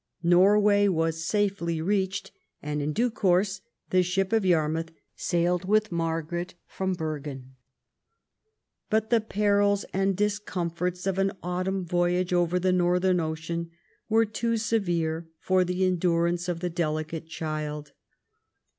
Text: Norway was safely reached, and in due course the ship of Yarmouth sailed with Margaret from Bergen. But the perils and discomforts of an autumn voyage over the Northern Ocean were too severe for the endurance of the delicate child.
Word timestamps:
Norway 0.23 0.87
was 0.87 1.23
safely 1.23 1.79
reached, 1.79 2.31
and 2.59 2.81
in 2.81 2.91
due 2.91 3.11
course 3.11 3.61
the 3.91 4.01
ship 4.01 4.33
of 4.33 4.43
Yarmouth 4.43 4.89
sailed 5.15 5.65
with 5.65 5.91
Margaret 5.91 6.55
from 6.65 6.93
Bergen. 6.93 7.53
But 8.89 9.11
the 9.11 9.21
perils 9.21 9.85
and 9.93 10.17
discomforts 10.17 11.05
of 11.05 11.19
an 11.19 11.33
autumn 11.43 11.85
voyage 11.85 12.33
over 12.33 12.57
the 12.57 12.73
Northern 12.73 13.19
Ocean 13.19 13.69
were 14.09 14.25
too 14.25 14.57
severe 14.57 15.29
for 15.39 15.63
the 15.63 15.85
endurance 15.85 16.49
of 16.49 16.61
the 16.61 16.69
delicate 16.71 17.27
child. 17.27 17.91